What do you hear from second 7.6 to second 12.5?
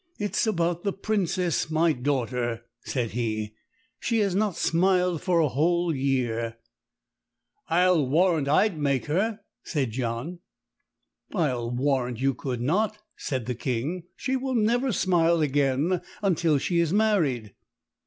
"I'll warrant I'd make her," said John. "I'll warrant you